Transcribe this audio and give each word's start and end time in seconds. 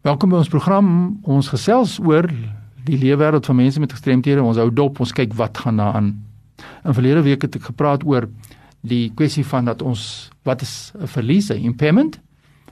Welkom 0.00 0.30
by 0.32 0.38
ons 0.40 0.48
program. 0.48 0.86
Ons 1.28 1.50
gesels 1.52 1.98
oor 2.00 2.24
die 2.86 2.96
leefwêreld 2.96 3.44
van 3.44 3.58
mense 3.58 3.80
met 3.82 3.92
gestremthede. 3.92 4.40
Ons 4.40 4.56
hou 4.56 4.70
dop, 4.72 4.96
ons 5.04 5.10
kyk 5.12 5.34
wat 5.36 5.60
gaan 5.60 5.76
daaraan. 5.76 6.06
In 6.88 6.96
verlede 6.96 7.20
week 7.26 7.44
het 7.44 7.58
ek 7.58 7.66
gepraat 7.68 8.06
oor 8.08 8.24
die 8.80 9.10
kwessie 9.12 9.44
van 9.44 9.68
dat 9.68 9.84
ons 9.84 10.30
wat 10.48 10.64
is 10.64 10.94
'n 10.96 11.04
verlies, 11.04 11.50
'n 11.52 11.60
impairment 11.68 12.16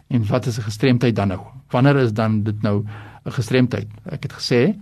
en 0.09 0.25
wat 0.25 0.47
is 0.47 0.57
'n 0.57 0.63
gestremdheid 0.71 1.15
dan 1.15 1.29
nou? 1.29 1.41
Wanneer 1.69 1.97
is 1.97 2.13
dan 2.13 2.43
dit 2.45 2.63
nou 2.63 2.87
'n 3.27 3.31
gestremdheid? 3.31 3.89
Ek 4.11 4.23
het 4.23 4.33
gesê 4.33 4.79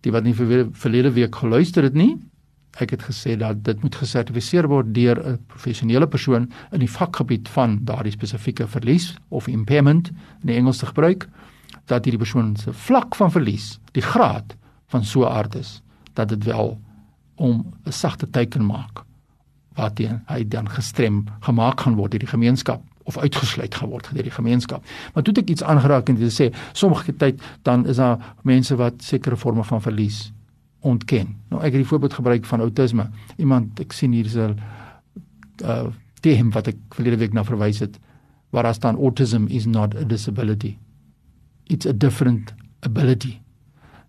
die 0.00 0.10
wat 0.10 0.24
nie 0.24 0.34
verlede 0.34 1.12
week 1.12 1.34
geluister 1.34 1.82
het 1.82 1.94
nie, 1.94 2.18
ek 2.80 2.90
het 2.90 3.02
gesê 3.02 3.38
dat 3.38 3.64
dit 3.64 3.82
moet 3.82 3.94
gesertifiseer 3.94 4.66
word 4.66 4.92
deur 4.94 5.22
'n 5.22 5.38
professionele 5.46 6.06
persoon 6.06 6.50
in 6.72 6.80
die 6.80 6.90
vakgebied 6.90 7.48
van 7.48 7.78
daardie 7.84 8.12
spesifieke 8.12 8.66
verlies 8.66 9.14
of 9.28 9.46
impairment 9.46 10.08
in 10.42 10.46
die 10.46 10.56
Engels 10.56 10.78
te 10.78 10.86
gebruik 10.86 11.28
dat 11.86 12.04
hierdie 12.04 12.22
persoon 12.22 12.56
se 12.56 12.72
vlak 12.72 13.14
van 13.14 13.30
verlies, 13.30 13.78
die 13.92 14.02
graad 14.02 14.56
van 14.92 15.04
so 15.04 15.26
aard 15.26 15.54
is 15.54 15.80
dat 16.16 16.28
dit 16.28 16.44
wel 16.44 16.78
om 17.36 17.72
'n 17.84 17.92
sagte 17.92 18.30
teken 18.30 18.66
maak 18.66 19.04
wat 19.74 19.98
hy 20.26 20.44
dan 20.48 20.68
gestrem 20.68 21.24
gemaak 21.40 21.80
gaan 21.80 21.94
word 21.94 22.10
deur 22.10 22.24
die 22.24 22.28
gemeenskap 22.28 22.82
of 23.04 23.18
uitgesluit 23.18 23.74
gaan 23.74 23.88
word 23.88 24.08
deur 24.12 24.22
die 24.22 24.32
gemeenskap. 24.32 24.84
Maar 25.14 25.22
toe 25.22 25.34
ek 25.34 25.50
iets 25.50 25.62
aangeraak 25.62 26.08
en 26.08 26.14
dit 26.14 26.32
sê 26.32 26.48
sommige 26.72 27.16
tyd 27.16 27.42
dan 27.62 27.86
is 27.86 27.96
daar 27.96 28.34
mense 28.42 28.76
wat 28.76 29.02
sekere 29.02 29.36
forme 29.36 29.64
van 29.64 29.82
verlies 29.82 30.32
ontken. 30.80 31.36
Nou 31.48 31.60
ek 31.60 31.72
het 31.72 31.82
die 31.82 31.90
voorbeeld 31.92 32.14
gebruik 32.14 32.44
van 32.44 32.60
outisme. 32.60 33.10
Iemand 33.36 33.80
ek 33.80 33.92
sien 33.92 34.12
hier 34.12 34.24
is 34.24 34.36
'n 34.36 34.58
uh 35.64 35.86
term 36.20 36.50
wat 36.50 36.66
ek 36.66 36.76
verlede 36.90 37.16
week 37.16 37.32
na 37.32 37.44
verwys 37.44 37.78
het 37.78 37.98
waar 38.50 38.62
daar 38.62 38.74
staan 38.74 38.96
autism 38.96 39.46
is 39.46 39.66
not 39.66 39.94
a 39.94 40.04
disability 40.04 40.76
it's 41.68 41.86
a 41.86 41.92
different 41.92 42.54
ability. 42.82 43.40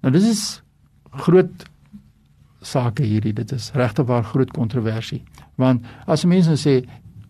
Nou 0.02 0.13
dis 0.13 0.27
is 0.29 0.61
groot 1.25 1.66
sake 2.61 3.03
hierdie. 3.03 3.33
Dit 3.33 3.52
is 3.52 3.72
regtig 3.77 4.08
waar 4.09 4.23
groot 4.23 4.52
kontroversie. 4.53 5.23
Want 5.55 5.85
as 6.08 6.25
mense 6.25 6.58
sê 6.61 6.81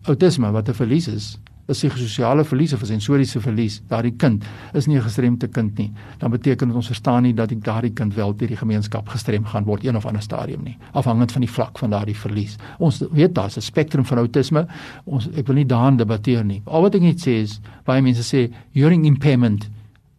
outisme 0.08 0.50
wat 0.52 0.68
'n 0.68 0.74
verlies 0.74 1.08
is, 1.08 1.38
is 1.68 1.80
die 1.80 1.90
sosiale 1.90 2.44
verlies 2.44 2.72
of 2.72 2.84
sensoriese 2.88 3.40
verlies, 3.44 3.82
daardie 3.90 4.14
kind 4.16 4.44
is 4.72 4.86
nie 4.86 4.96
'n 4.96 5.02
gestremde 5.02 5.48
kind 5.48 5.76
nie. 5.78 5.92
Dan 6.18 6.30
beteken 6.30 6.68
dit 6.68 6.76
ons 6.76 6.86
verstaan 6.86 7.22
nie 7.22 7.34
dat 7.34 7.50
daardie 7.50 7.92
kind 7.92 8.14
wel 8.14 8.36
deur 8.36 8.48
die 8.48 8.56
gemeenskap 8.56 9.08
gestrem 9.08 9.44
gaan 9.44 9.64
word 9.64 9.84
een 9.84 9.96
of 9.96 10.06
ander 10.06 10.22
stadium 10.22 10.64
nie, 10.64 10.78
afhangend 10.92 11.32
van 11.32 11.40
die 11.40 11.50
vlak 11.50 11.78
van 11.78 11.90
daardie 11.90 12.16
verlies. 12.16 12.56
Ons 12.78 13.02
weet 13.12 13.34
daar's 13.34 13.56
'n 13.56 13.60
spektrum 13.60 14.04
van 14.04 14.18
outisme. 14.18 14.66
Ons 15.04 15.28
ek 15.36 15.46
wil 15.46 15.56
nie 15.56 15.66
daaraan 15.66 15.96
debatteer 15.96 16.44
nie. 16.44 16.62
Al 16.64 16.82
wat 16.82 16.94
ek 16.94 17.02
net 17.02 17.20
sê 17.20 17.42
is 17.42 17.60
baie 17.84 18.02
mense 18.02 18.22
sê 18.22 18.50
hearing 18.72 19.04
impairment 19.04 19.68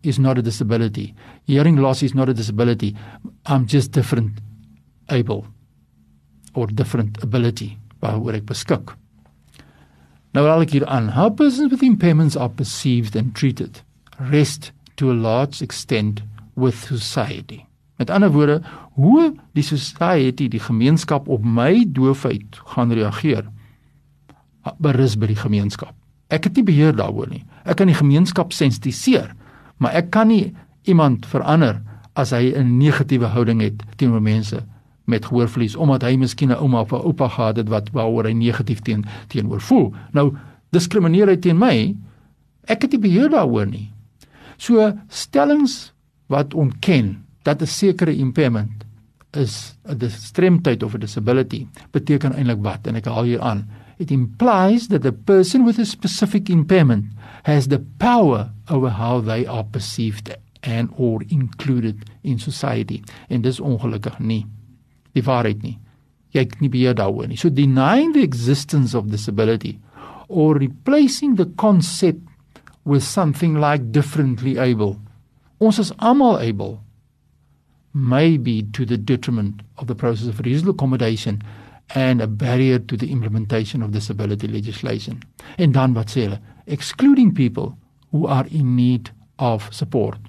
is 0.03 0.19
not 0.19 0.37
a 0.37 0.41
disability. 0.41 1.13
Hearing 1.45 1.77
loss 1.77 2.03
is 2.03 2.13
not 2.13 2.29
a 2.29 2.33
disability. 2.33 2.95
I'm 3.45 3.65
just 3.65 3.91
different 3.91 4.39
able 5.09 5.45
or 6.53 6.67
different 6.67 7.21
ability 7.23 7.77
waaroor 8.01 8.37
ek 8.39 8.45
beskik. 8.47 8.95
Nou 10.33 10.45
al 10.47 10.63
ek 10.63 10.75
hier 10.77 10.85
aan, 10.87 11.11
how 11.17 11.29
persons 11.29 11.71
with 11.71 11.83
impairments 11.83 12.37
are 12.39 12.49
perceived 12.49 13.15
and 13.15 13.35
treated 13.35 13.81
rest 14.31 14.71
to 14.95 15.11
a 15.11 15.17
large 15.17 15.61
extent 15.61 16.21
with 16.55 16.75
society. 16.75 17.65
Met 17.99 18.11
ander 18.13 18.31
woorde, 18.31 18.59
hoe 18.95 19.33
die 19.57 19.65
society, 19.65 20.47
die 20.47 20.61
gemeenskap 20.63 21.27
op 21.27 21.43
my 21.43 21.83
doofheid 21.91 22.59
gaan 22.75 22.93
reageer, 22.95 23.49
berus 24.79 25.17
by 25.19 25.31
die 25.31 25.39
gemeenskap. 25.39 25.95
Ek 26.29 26.45
het 26.47 26.59
nie 26.59 26.67
beheer 26.67 26.95
daaroor 26.95 27.27
nie. 27.31 27.43
Ek 27.65 27.79
kan 27.81 27.89
die 27.89 27.97
gemeenskap 27.97 28.53
sensitiseer 28.55 29.33
maar 29.79 29.95
ek 29.97 30.11
kan 30.11 30.27
nie 30.27 30.53
iemand 30.87 31.25
verander 31.25 31.81
as 32.13 32.31
hy 32.35 32.51
'n 32.55 32.77
negatiewe 32.77 33.25
houding 33.25 33.61
het 33.61 33.83
teenoor 33.97 34.21
mense 34.21 34.63
met 35.09 35.25
gehoorverlies 35.25 35.75
omdat 35.75 36.03
hy 36.03 36.15
miskien 36.15 36.51
'n 36.51 36.61
ouma 36.61 36.81
of 36.81 36.91
'n 36.91 37.05
oupa 37.05 37.27
gehad 37.27 37.57
het 37.57 37.69
wat 37.69 37.89
waaroor 37.91 38.25
hy 38.25 38.33
negatief 38.33 38.81
teen 38.81 39.05
teenoor 39.27 39.61
voel. 39.61 39.93
Nou 40.11 40.35
diskrimineer 40.71 41.27
hy 41.27 41.37
teen 41.37 41.57
my. 41.57 41.95
Ek 42.67 42.81
het 42.81 42.91
nie 42.91 42.99
beheer 43.01 43.29
daaroor 43.29 43.65
nie. 43.65 43.91
So 44.57 44.93
stellings 45.07 45.93
wat 46.27 46.53
ontken 46.53 47.25
dat 47.43 47.61
'n 47.61 47.67
sekere 47.67 48.15
impairment 48.15 48.85
is 49.31 49.77
'n 49.85 49.99
gestremdheid 49.99 50.83
of 50.83 50.93
'n 50.93 50.99
disability 50.99 51.67
beteken 51.91 52.33
eintlik 52.33 52.61
wat 52.61 52.87
en 52.87 52.95
ek 52.95 53.05
haal 53.05 53.23
hier 53.23 53.41
aan. 53.41 53.67
It 53.99 54.11
implies 54.11 54.87
that 54.87 55.05
a 55.05 55.11
person 55.11 55.65
with 55.65 55.77
a 55.77 55.85
specific 55.85 56.49
impairment 56.49 57.05
has 57.43 57.67
the 57.67 57.79
power 57.99 58.51
over 58.69 58.89
how 58.89 59.19
they 59.19 59.45
are 59.45 59.63
perceived 59.63 60.33
and 60.63 60.89
or 60.97 61.21
included 61.29 62.09
in 62.23 62.39
society. 62.39 63.03
En 63.29 63.41
dis 63.41 63.59
ongelukkig 63.59 64.19
nie. 64.19 64.45
Die 65.13 65.23
waarheid 65.23 65.63
nie. 65.63 65.75
Jy 66.31 66.45
het 66.45 66.59
nie 66.63 66.71
beheer 66.71 66.95
daaroor 66.95 67.27
nie. 67.27 67.37
So 67.37 67.49
denying 67.49 68.13
the 68.15 68.23
existence 68.23 68.95
of 68.95 69.11
disability 69.11 69.77
or 70.29 70.55
replacing 70.55 71.35
the 71.35 71.49
concept 71.57 72.23
with 72.85 73.03
something 73.03 73.59
like 73.59 73.91
differently 73.91 74.57
able. 74.57 74.95
Ons 75.59 75.79
is 75.79 75.91
almal 75.99 76.39
able 76.39 76.79
may 77.93 78.37
be 78.37 78.61
to 78.71 78.85
the 78.85 78.97
detriment 78.97 79.61
of 79.77 79.87
the 79.87 79.95
process 79.95 80.27
of 80.27 80.39
reasonable 80.39 80.73
accommodation 80.73 81.41
and 81.95 82.21
a 82.21 82.27
barrier 82.27 82.79
to 82.79 82.97
the 82.97 83.09
implementation 83.09 83.83
of 83.83 83.91
disability 83.91 84.47
legislation 84.47 85.19
en 85.57 85.71
dan 85.71 85.93
wat 85.93 86.11
sê 86.13 86.27
hulle 86.27 86.39
excluding 86.65 87.33
people 87.33 87.73
who 88.11 88.27
are 88.27 88.47
in 88.49 88.75
need 88.75 89.11
of 89.37 89.67
support. 89.71 90.19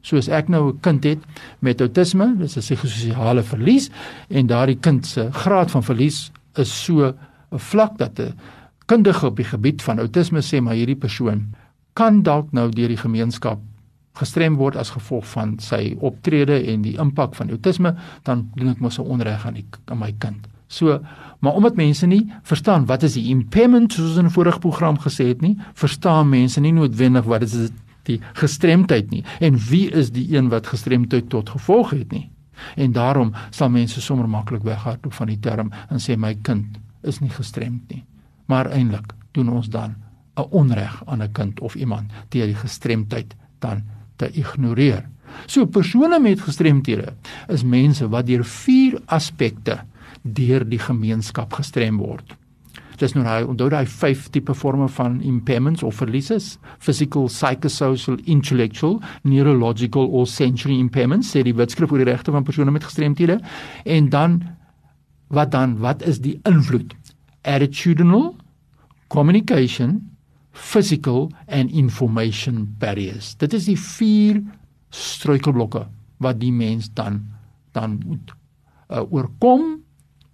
Soos 0.00 0.28
ek 0.28 0.48
nou 0.48 0.72
'n 0.72 0.80
kind 0.80 1.04
het 1.04 1.18
met 1.60 1.80
outisme, 1.80 2.36
dis 2.38 2.56
'n 2.56 2.60
psigososiale 2.60 3.42
verlies 3.42 3.90
en 4.28 4.46
daardie 4.46 4.78
kind 4.80 5.06
se 5.06 5.30
graad 5.32 5.70
van 5.70 5.82
verlies 5.82 6.30
is 6.54 6.84
so 6.84 7.14
'n 7.52 7.58
vlak 7.58 7.98
dat 7.98 8.18
'n 8.20 8.34
kundige 8.86 9.26
op 9.26 9.36
die 9.36 9.44
gebied 9.44 9.82
van 9.82 9.98
outisme 9.98 10.40
sê 10.40 10.60
maar 10.60 10.74
hierdie 10.74 10.96
persoon 10.96 11.54
kan 11.94 12.22
dalk 12.22 12.52
nou 12.52 12.70
deur 12.70 12.88
die 12.88 12.96
gemeenskap 13.00 13.58
gestrem 14.16 14.56
word 14.56 14.76
as 14.80 14.90
gevolg 14.94 15.26
van 15.28 15.56
sy 15.62 15.94
optrede 16.04 16.56
en 16.72 16.84
die 16.84 16.96
impak 17.00 17.34
van 17.34 17.50
outisme, 17.52 17.94
dan 18.24 18.46
doen 18.56 18.72
ek 18.72 18.80
mos 18.80 18.98
'n 18.98 19.02
onreg 19.02 19.46
aan 19.46 19.54
die 19.54 19.66
aan 19.86 19.98
my 19.98 20.12
kind. 20.18 20.46
So, 20.66 21.00
maar 21.38 21.52
omdat 21.52 21.76
mense 21.76 22.06
nie 22.06 22.32
verstaan 22.42 22.86
wat 22.86 23.02
is 23.02 23.14
die 23.14 23.28
impairment 23.30 23.92
soos 23.92 24.16
in 24.16 24.24
'n 24.26 24.30
vorige 24.30 24.58
program 24.58 24.98
gesê 24.98 25.26
het 25.28 25.40
nie, 25.40 25.56
verstaan 25.74 26.28
mense 26.28 26.60
nie 26.60 26.72
noodwendig 26.72 27.24
wat 27.24 27.42
is 27.42 27.70
die 28.02 28.20
gestremdheid 28.32 29.10
nie 29.10 29.24
en 29.40 29.58
wie 29.58 29.90
is 29.90 30.10
die 30.10 30.36
een 30.36 30.48
wat 30.48 30.66
gestremdheid 30.66 31.28
tot 31.28 31.50
gevolg 31.50 31.90
het 31.90 32.12
nie. 32.12 32.30
En 32.76 32.92
daarom 32.92 33.34
sal 33.50 33.68
mense 33.68 34.00
sommer 34.00 34.28
maklik 34.28 34.62
weghardloop 34.62 35.12
van 35.12 35.26
die 35.26 35.40
term 35.40 35.72
en 35.88 35.98
sê 35.98 36.16
my 36.16 36.34
kind 36.42 36.78
is 37.02 37.20
nie 37.20 37.30
gestremd 37.30 37.88
nie. 37.92 38.04
Maar 38.46 38.70
eintlik 38.70 39.12
doen 39.32 39.48
ons 39.48 39.68
dan 39.68 39.94
'n 40.36 40.48
onreg 40.50 41.02
aan 41.06 41.22
'n 41.22 41.32
kind 41.32 41.60
of 41.60 41.74
iemand 41.74 42.10
deur 42.28 42.46
die 42.46 42.54
gestremdheid 42.54 43.34
dan 43.58 43.82
te 44.16 44.30
ignoreer. 44.30 45.08
So 45.46 45.66
persone 45.66 46.20
met 46.20 46.40
gestremthede 46.40 47.12
is 47.48 47.62
mense 47.62 48.08
wat 48.08 48.26
deur 48.26 48.44
vier 48.44 49.00
aspekte 49.06 49.80
deur 50.34 50.64
die 50.64 50.80
gemeenskap 50.80 51.52
gestrem 51.58 51.98
word. 52.02 52.36
Dis 52.96 53.12
nou 53.12 53.26
hy 53.26 53.42
onthou 53.44 53.68
daai 53.72 53.84
vyf 53.90 54.30
tipe 54.32 54.54
forme 54.56 54.88
van 54.96 55.18
impairments 55.20 55.84
of 55.84 55.98
verlieses: 56.00 56.56
physical, 56.80 57.28
psychosocial, 57.28 58.16
intellectual, 58.24 59.00
neurological 59.22 60.08
or 60.08 60.26
sensory 60.26 60.78
impairments, 60.80 61.34
sê 61.34 61.44
die 61.44 61.54
wetskrif 61.56 61.92
oor 61.92 62.00
die 62.00 62.08
regte 62.08 62.32
van 62.32 62.46
persone 62.46 62.72
met 62.72 62.86
gestremthede. 62.88 63.40
En 63.84 64.08
dan 64.08 64.40
wat 65.28 65.52
dan 65.52 65.76
wat 65.82 66.02
is 66.06 66.22
die 66.24 66.38
invloed? 66.48 66.94
Attitudinal, 67.44 68.34
communication, 69.12 70.00
physical 70.52 71.30
and 71.48 71.70
information 71.70 72.64
barriers. 72.80 73.34
Dit 73.36 73.52
is 73.52 73.68
die 73.68 73.78
vier 73.78 74.40
struikelblokke 74.94 75.84
wat 76.24 76.40
die 76.40 76.52
mens 76.52 76.88
dan 76.96 77.26
dan 77.76 77.98
moet 78.06 78.32
uh, 78.88 79.02
oorkom 79.12 79.82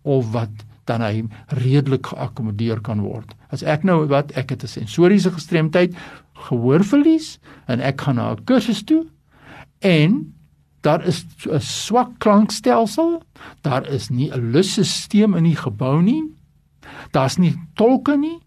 of 0.03 0.33
wat 0.33 0.65
dan 0.85 1.01
hy 1.01 1.23
redelik 1.63 2.07
geakkommodeer 2.11 2.81
kan 2.83 3.01
word. 3.05 3.35
As 3.55 3.63
ek 3.63 3.85
nou 3.87 4.07
wat 4.11 4.33
ek 4.39 4.51
het 4.51 4.65
'n 4.65 4.69
sensoriese 4.69 5.31
gestremdheid, 5.31 5.95
gehoorverlies 6.35 7.39
en 7.67 7.81
ek 7.81 8.01
gaan 8.01 8.17
na 8.17 8.33
'n 8.33 8.45
kursus 8.45 8.83
toe 8.83 9.07
en 9.81 10.35
daar 10.83 11.07
is 11.07 11.25
'n 11.47 11.61
swak 11.61 12.19
klankstelsel, 12.19 13.23
daar 13.63 13.87
is 13.87 14.11
nie 14.11 14.31
'n 14.31 14.51
lusstelsel 14.53 15.37
in 15.37 15.45
die 15.45 15.57
gebou 15.57 16.03
nie. 16.03 16.23
Daar's 17.11 17.39
nie 17.39 17.55
tolke 17.75 18.17
nie. 18.17 18.39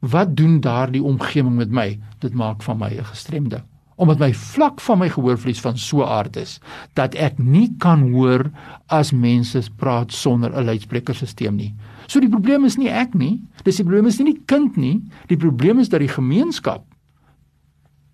Wat 0.00 0.36
doen 0.36 0.60
daardie 0.60 1.02
omgewing 1.02 1.56
met 1.56 1.70
my? 1.70 2.00
Dit 2.18 2.34
maak 2.34 2.62
van 2.62 2.78
my 2.78 2.90
'n 2.98 3.04
gestremde 3.04 3.62
omdat 4.02 4.18
my 4.18 4.32
vlak 4.34 4.80
van 4.82 4.98
my 4.98 5.08
gehoorvlies 5.12 5.60
van 5.62 5.78
so 5.78 6.02
aard 6.02 6.36
is 6.40 6.56
dat 6.98 7.14
ek 7.14 7.38
nie 7.38 7.68
kan 7.82 8.08
hoor 8.10 8.48
as 8.90 9.12
mense 9.14 9.62
praat 9.78 10.12
sonder 10.12 10.50
'n 10.50 10.66
luidsprekerstelsel 10.66 11.54
nie. 11.54 11.74
So 12.08 12.20
die 12.20 12.28
probleem 12.28 12.64
is 12.64 12.76
nie 12.76 12.90
ek 12.90 13.14
nie, 13.14 13.42
dis 13.64 13.76
die 13.76 13.84
probleem 13.84 14.06
is 14.06 14.18
nie 14.18 14.32
die 14.34 14.42
kind 14.46 14.76
nie, 14.76 15.02
die 15.28 15.36
probleem 15.36 15.78
is 15.78 15.88
dat 15.88 16.00
die 16.00 16.08
gemeenskap 16.08 16.84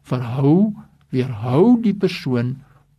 verhou 0.02 0.75
weerhou 1.11 1.81
die 1.81 1.94
persoon 1.94 2.56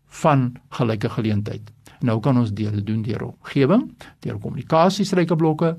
van 0.10 0.58
gelyke 0.70 1.10
geleentheid. 1.10 1.72
Nou 2.02 2.20
kan 2.20 2.38
ons 2.38 2.52
dit 2.54 2.86
doen 2.86 3.02
deur 3.02 3.24
omgewing, 3.24 3.92
deur 4.20 4.40
kommunikasiesreikeblokke, 4.40 5.76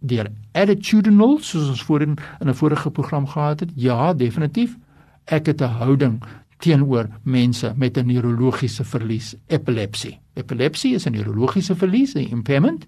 deur 0.00 0.30
attitudinal 0.52 1.38
soos 1.44 1.68
ons 1.68 1.82
voorheen 1.82 2.16
in 2.40 2.48
'n 2.48 2.54
vorige 2.54 2.90
program 2.90 3.26
gehad 3.26 3.60
het. 3.60 3.70
Ja, 3.74 4.14
definitief. 4.14 4.76
Ek 5.24 5.46
het 5.46 5.60
'n 5.60 5.76
houding 5.80 6.22
teenoor 6.58 7.08
mense 7.22 7.72
met 7.76 7.96
'n 7.96 8.06
neurologiese 8.06 8.84
verlies, 8.84 9.34
epilepsie. 9.46 10.20
Epilepsie 10.34 10.94
is 10.94 11.06
'n 11.06 11.12
neurologiese 11.12 11.74
verlies, 11.76 12.14
'n 12.14 12.30
impairment. 12.30 12.86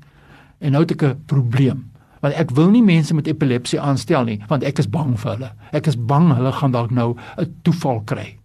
En 0.58 0.72
nou 0.72 0.82
het 0.82 0.90
ek 0.90 1.02
'n 1.02 1.22
probleem. 1.26 1.90
Want 2.20 2.34
ek 2.34 2.50
wil 2.50 2.70
nie 2.70 2.82
mense 2.82 3.14
met 3.14 3.26
epilepsie 3.26 3.80
aanstel 3.80 4.24
nie, 4.24 4.40
want 4.48 4.62
ek 4.62 4.78
is 4.78 4.88
bang 4.88 5.20
vir 5.20 5.32
hulle. 5.32 5.52
Ek 5.72 5.86
is 5.86 5.96
bang 5.96 6.34
hulle 6.34 6.52
gaan 6.52 6.70
dalk 6.70 6.90
nou 6.90 7.16
'n 7.38 7.54
toeval 7.62 8.00
kry 8.04 8.38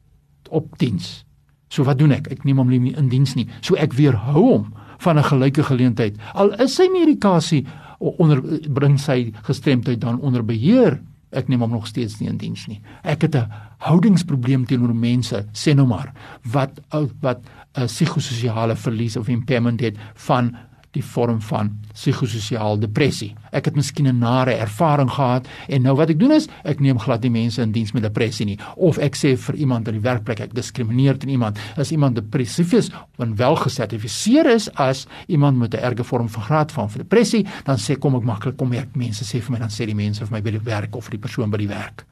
op 0.49 0.77
diens. 0.77 1.25
So 1.67 1.83
wat 1.83 1.97
doen 1.97 2.11
ek? 2.11 2.27
Ek 2.31 2.43
neem 2.43 2.57
hom 2.57 2.67
nie 2.67 2.95
in 2.95 3.09
diens 3.09 3.35
nie. 3.35 3.47
So 3.61 3.75
ek 3.75 3.93
weerhou 3.93 4.43
hom 4.43 4.73
van 4.97 5.17
'n 5.17 5.23
gelyke 5.23 5.63
geleentheid. 5.63 6.17
Al 6.33 6.53
is 6.61 6.75
sy 6.75 6.87
medikasie 6.91 7.65
onder 7.99 8.41
bring 8.69 8.99
sy 8.99 9.31
gestremdheid 9.41 10.01
dan 10.01 10.19
onder 10.19 10.45
beheer. 10.45 10.99
Ek 11.31 11.47
neem 11.47 11.61
hom 11.63 11.71
nog 11.71 11.87
steeds 11.87 12.19
nie 12.19 12.29
in 12.29 12.37
diens 12.37 12.67
nie. 12.67 12.81
Ek 13.03 13.21
het 13.21 13.35
'n 13.35 13.51
houdingsprobleem 13.79 14.65
teenoor 14.65 14.95
mense, 14.95 15.45
sê 15.53 15.73
nou 15.75 15.87
maar, 15.87 16.13
wat 16.43 16.79
wat 17.21 17.39
'n 17.75 17.85
psigososiale 17.85 18.75
verlies 18.75 19.17
of 19.17 19.27
impairment 19.27 19.79
het 19.81 19.97
van 20.13 20.55
die 20.91 21.03
vorm 21.03 21.39
van 21.41 21.71
psigososiale 21.93 22.79
depressie. 22.81 23.31
Ek 23.51 23.65
het 23.65 23.75
miskien 23.75 24.07
'n 24.07 24.19
nare 24.19 24.53
ervaring 24.53 25.09
gehad 25.09 25.47
en 25.67 25.81
nou 25.81 25.95
wat 25.95 26.09
ek 26.09 26.19
doen 26.19 26.31
is, 26.31 26.47
ek 26.63 26.79
neem 26.79 26.99
glad 26.99 27.21
nie 27.21 27.29
mense 27.29 27.61
in 27.61 27.71
diens 27.71 27.91
met 27.91 28.03
depressie 28.03 28.45
nie 28.45 28.59
of 28.75 28.97
ek 28.97 29.15
sê 29.15 29.37
vir 29.37 29.55
iemand 29.55 29.87
in 29.87 29.93
die 29.93 30.03
werkplek 30.03 30.39
ek 30.39 30.53
diskrimineer 30.53 31.17
teen 31.17 31.29
iemand 31.29 31.57
as 31.77 31.91
iemand 31.91 32.15
depressief 32.15 32.73
is 32.73 32.91
en 33.17 33.35
wel 33.35 33.55
gesertifiseer 33.55 34.45
is 34.45 34.69
as 34.75 35.07
iemand 35.27 35.57
met 35.57 35.73
'n 35.73 35.77
erge 35.77 36.03
vorm 36.03 36.29
van 36.29 36.43
graad 36.43 36.71
van 36.71 36.89
depressie, 36.97 37.45
dan 37.63 37.77
sê 37.77 37.97
kom 37.97 38.15
ek 38.15 38.23
maklik 38.23 38.57
kom 38.57 38.73
ek 38.73 38.95
mense 38.95 39.23
sê 39.23 39.41
vir 39.41 39.51
my 39.51 39.59
dan 39.59 39.69
sê 39.69 39.85
die 39.85 39.95
mense 39.95 40.25
vir 40.25 40.31
my 40.31 40.41
by 40.41 40.51
die 40.51 40.63
werk 40.63 40.95
of 40.95 41.05
vir 41.05 41.11
die 41.11 41.27
persoon 41.27 41.49
by 41.49 41.57
die 41.57 41.67
werk. 41.67 42.05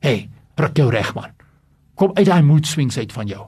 Hey, 0.00 0.28
ruk 0.56 0.76
jou 0.76 0.90
reg 0.90 1.14
man. 1.14 1.30
Kom 1.94 2.12
uit 2.14 2.26
daai 2.26 2.42
mood 2.42 2.66
swings 2.66 2.98
uit 2.98 3.12
van 3.12 3.26
jou. 3.26 3.46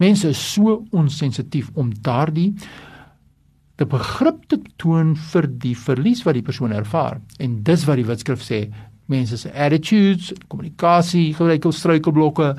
Mense 0.00 0.28
is 0.28 0.52
so 0.52 0.84
onsensitief 0.90 1.70
om 1.74 1.92
daardie 2.02 2.54
te 3.80 3.86
begrip 3.88 4.42
te 4.52 4.58
toon 4.76 5.14
vir 5.32 5.46
die 5.62 5.72
verlies 5.72 6.20
wat 6.26 6.36
die 6.36 6.44
persoon 6.44 6.74
ervaar. 6.76 7.16
En 7.40 7.62
dis 7.64 7.86
wat 7.88 7.96
die 7.96 8.04
wetskrif 8.04 8.42
sê, 8.44 8.66
mense 9.08 9.38
se 9.40 9.48
attitudes, 9.56 10.34
kommunikasie, 10.52 11.30
gebruik 11.34 11.64
struikelblokke, 11.72 12.50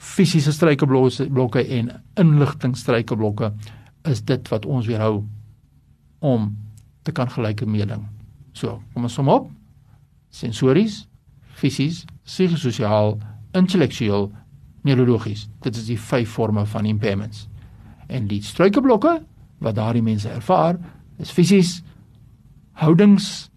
fisiese 0.00 0.54
struikelblokke 0.56 1.66
en 1.76 1.92
inligtingstruikelblokke 2.16 3.52
is 4.08 4.24
dit 4.24 4.48
wat 4.48 4.64
ons 4.64 4.88
weerhou 4.88 5.20
om 6.24 6.48
te 7.04 7.12
kan 7.12 7.28
gelyke 7.28 7.68
meeding. 7.68 8.06
So, 8.56 8.80
kom 8.94 9.04
ons 9.04 9.14
som 9.20 9.28
op. 9.28 9.50
Sensories, 10.32 11.02
fisies, 11.60 12.06
psigososiaal, 12.24 13.18
intellektueel, 13.52 14.30
neurologies. 14.88 15.44
Dit 15.60 15.76
is 15.76 15.92
die 15.92 16.00
vyf 16.00 16.32
forme 16.40 16.64
van 16.72 16.88
impairments. 16.88 17.44
En 18.08 18.32
die 18.32 18.40
struikelblokke 18.42 19.18
wat 19.60 19.74
daardie 19.74 20.02
mense 20.02 20.28
ervaar 20.28 20.78
is 21.20 21.30
fisies 21.30 21.82
houdings 22.80 23.50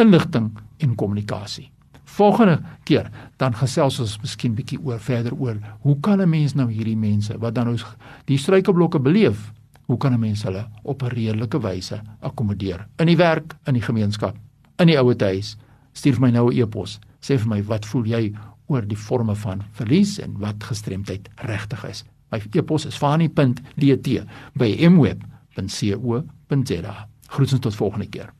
inligting 0.00 0.50
en 0.76 0.94
kommunikasie. 0.94 1.70
Volgende 2.04 2.60
keer 2.84 3.10
dan 3.36 3.56
gesels 3.58 3.98
ons 4.00 4.16
miskien 4.22 4.54
bietjie 4.54 4.78
oor 4.78 5.00
verder 5.02 5.34
oor 5.34 5.58
hoe 5.82 5.96
kan 6.00 6.20
'n 6.20 6.30
mens 6.30 6.54
nou 6.54 6.70
hierdie 6.70 6.96
mense 6.96 7.38
wat 7.38 7.54
dan 7.54 7.66
nou 7.66 7.76
die 8.24 8.38
struikelblokke 8.38 8.98
beleef, 8.98 9.52
hoe 9.86 9.98
kan 9.98 10.12
'n 10.12 10.20
mens 10.20 10.42
hulle 10.42 10.66
op 10.82 11.02
'n 11.02 11.08
redelike 11.08 11.60
wyse 11.60 12.02
akkommodeer 12.20 12.86
in 12.98 13.06
die 13.06 13.16
werk, 13.16 13.56
in 13.66 13.74
die 13.74 13.82
gemeenskap, 13.82 14.36
in 14.78 14.86
die 14.86 14.98
ouete 14.98 15.24
huis. 15.24 15.56
Stuur 15.92 16.12
vir 16.12 16.20
my 16.20 16.30
nou 16.30 16.50
'n 16.50 16.58
e-pos. 16.58 17.00
Sê 17.20 17.38
vir 17.38 17.48
my 17.48 17.62
wat 17.62 17.86
voel 17.86 18.04
jy 18.04 18.32
oor 18.66 18.86
die 18.86 18.96
forme 18.96 19.34
van 19.34 19.62
verlies 19.72 20.18
en 20.18 20.38
wat 20.38 20.64
gestremdheid 20.64 21.28
regtig 21.36 21.84
is. 21.84 22.04
My 22.30 22.40
e-pos 22.52 22.86
is 22.86 22.96
fani.dt 22.96 24.26
by 24.54 24.88
mweb.com 24.88 25.33
www.co.za. 25.54 27.08
Groetens 27.26 27.60
tot 27.60 27.74
volgende 27.74 28.08
keer. 28.08 28.32